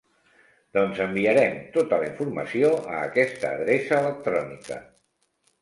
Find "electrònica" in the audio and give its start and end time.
4.07-4.83